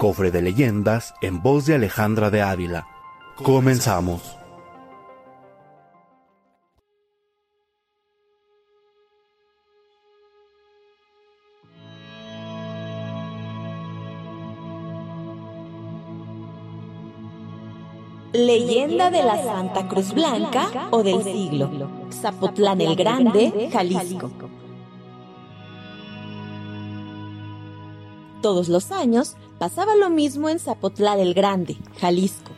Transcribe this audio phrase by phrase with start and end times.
[0.00, 2.88] Cofre de leyendas en voz de Alejandra de Ávila.
[3.36, 4.22] Comenzamos.
[18.32, 21.90] Leyenda de la Santa Cruz Blanca o del siglo.
[22.10, 24.30] Zapotlán el Grande, Jalisco.
[28.40, 32.50] Todos los años pasaba lo mismo en Zapotlán el Grande, Jalisco.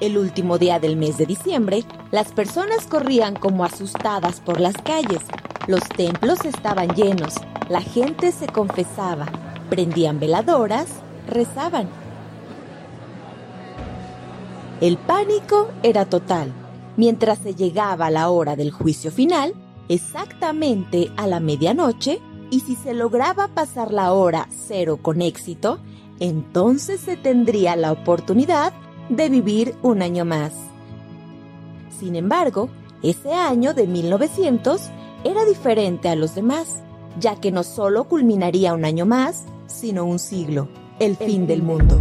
[0.00, 5.20] El último día del mes de diciembre, las personas corrían como asustadas por las calles.
[5.68, 7.34] Los templos estaban llenos,
[7.68, 9.26] la gente se confesaba,
[9.70, 10.88] prendían veladoras,
[11.28, 11.88] rezaban.
[14.80, 16.52] El pánico era total.
[16.96, 19.54] Mientras se llegaba la hora del juicio final,
[19.88, 25.78] exactamente a la medianoche, y si se lograba pasar la hora cero con éxito,
[26.20, 28.72] entonces se tendría la oportunidad
[29.08, 30.52] de vivir un año más.
[31.98, 32.68] Sin embargo,
[33.02, 34.90] ese año de 1900
[35.24, 36.82] era diferente a los demás,
[37.18, 41.98] ya que no solo culminaría un año más, sino un siglo, el, fin del mundo.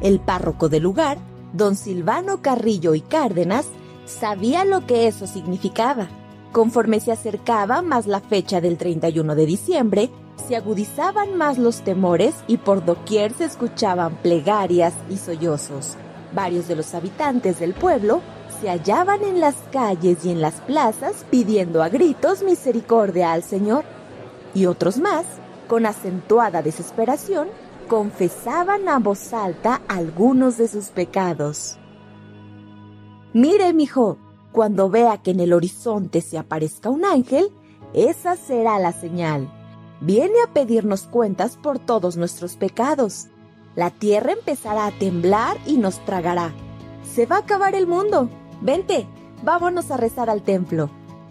[0.00, 1.18] El párroco del lugar,
[1.52, 3.66] don Silvano Carrillo y Cárdenas,
[4.06, 6.08] sabía lo que eso significaba
[6.52, 12.34] Conforme se acercaba más la fecha del 31 de diciembre, se agudizaban más los temores
[12.46, 15.96] y por doquier se escuchaban plegarias y sollozos.
[16.34, 18.20] Varios de los habitantes del pueblo
[18.60, 23.84] se hallaban en las calles y en las plazas pidiendo a gritos misericordia al Señor.
[24.54, 25.24] Y otros más,
[25.68, 27.48] con acentuada desesperación,
[27.88, 31.76] confesaban a voz alta algunos de sus pecados.
[33.34, 34.18] Mire, mijo,
[34.52, 37.50] cuando vea que en el horizonte se aparezca un ángel,
[37.94, 39.50] esa será la señal.
[40.02, 43.28] Viene a pedirnos cuentas por todos nuestros pecados.
[43.76, 46.52] La tierra empezará a temblar y nos tragará.
[47.14, 48.28] Se va a acabar el mundo.
[48.60, 49.06] Vente,
[49.42, 50.90] vámonos a rezar al templo.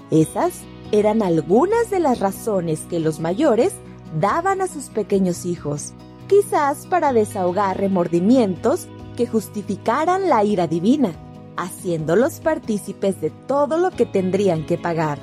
[0.10, 0.62] Esas
[0.92, 3.74] eran algunas de las razones que los mayores
[4.20, 5.94] daban a sus pequeños hijos,
[6.28, 11.14] quizás para desahogar remordimientos que justificaran la ira divina
[11.58, 15.20] haciéndolos partícipes de todo lo que tendrían que pagar.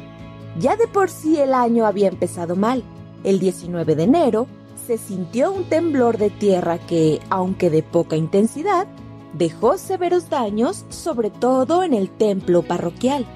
[0.59, 2.83] Ya de por sí el año había empezado mal.
[3.25, 4.47] El 19 de enero
[4.87, 8.87] se sintió un temblor de tierra que, aunque de poca intensidad,
[9.35, 13.27] dejó severos daños, sobre todo en el templo parroquial.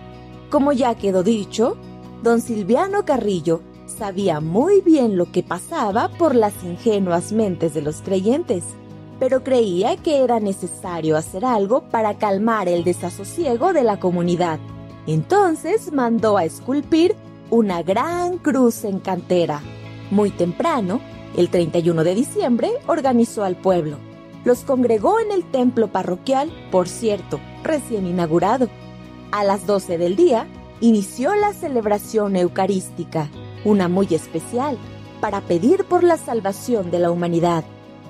[0.50, 1.76] Como ya quedó dicho,
[2.22, 8.00] don Silviano Carrillo sabía muy bien lo que pasaba por las ingenuas mentes de los
[8.00, 8.64] creyentes
[9.22, 14.59] pero creía que era necesario hacer algo para calmar el desasosiego de la comunidad.
[15.06, 17.14] Entonces mandó a esculpir
[17.53, 19.61] una gran cruz en cantera.
[20.11, 21.03] Muy temprano,
[21.37, 23.99] el 31 de diciembre, organizó al pueblo.
[24.43, 28.71] Los congregó en el templo parroquial, por cierto, recién inaugurado.
[29.33, 30.47] A las 12 del día,
[30.81, 33.29] inició la celebración eucarística,
[33.67, 34.79] una muy especial,
[35.21, 37.65] para pedir por la salvación de la humanidad.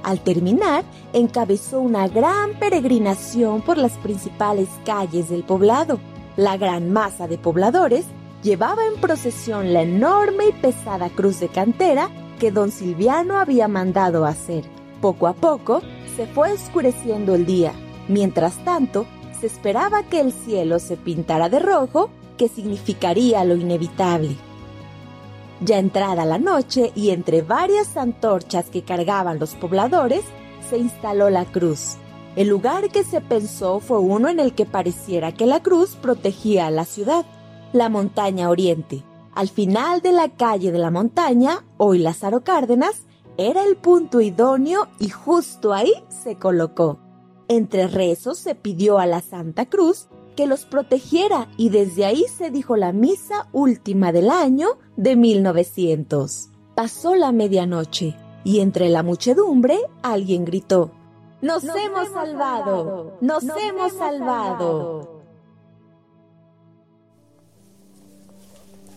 [0.05, 5.99] Al terminar, encabezó una gran peregrinación por las principales calles del poblado.
[6.37, 8.07] La gran masa de pobladores
[8.43, 14.27] llevaba en procesión la enorme y pesada cruz de cantera que don Silviano había mandado
[14.27, 14.65] hacer.
[15.01, 15.81] Poco a poco
[16.17, 17.73] se fue oscureciendo el día.
[18.09, 19.07] Mientras tanto,
[19.41, 24.37] se esperaba que el cielo se pintara de rojo, que significaría lo inevitable.
[25.61, 30.23] Ya entrada la noche y entre varias antorchas que cargaban los pobladores,
[30.69, 31.97] se instaló la cruz.
[32.35, 36.67] El lugar que se pensó fue uno en el que pareciera que la cruz protegía
[36.67, 37.25] a la ciudad,
[37.73, 39.05] la montaña oriente.
[39.35, 43.07] Al final de la calle de la montaña, hoy Lázaro Cárdenas,
[43.39, 46.99] era el punto idóneo y justo ahí se colocó.
[47.49, 52.51] Entre rezos se pidió a la Santa Cruz que los protegiera y desde ahí se
[52.51, 56.51] dijo la misa última del año de 1900.
[56.75, 60.91] Pasó la medianoche y entre la muchedumbre alguien gritó,
[61.43, 63.19] ¡Nos, hemos, salvado!
[63.21, 65.12] ¡Nos, hemos, salvado!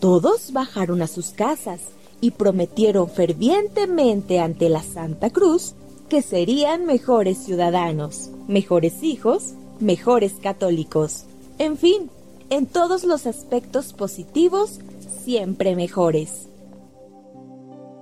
[0.00, 1.80] Todos bajaron a sus casas
[2.20, 5.74] y prometieron fervientemente ante la Santa Cruz
[6.08, 11.24] que serían mejores ciudadanos, mejores hijos, mejores católicos.
[11.58, 12.10] En fin,
[12.50, 14.80] en todos los aspectos positivos,
[15.24, 16.48] siempre mejores.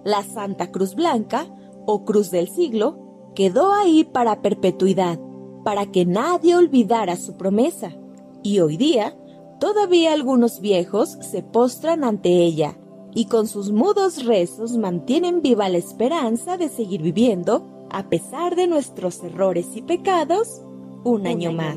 [0.04, 1.46] La Santa Cruz Blanca,
[1.86, 5.18] o Cruz del Siglo, quedó ahí para perpetuidad,
[5.64, 7.92] para que nadie olvidara su promesa.
[8.42, 9.16] Y hoy día,
[9.64, 12.76] todavía algunos viejos se postran ante ella
[13.14, 18.66] y con sus mudos rezos mantienen viva la esperanza de seguir viviendo, a pesar de
[18.66, 20.60] nuestros errores y pecados,
[21.02, 21.76] un, año, más.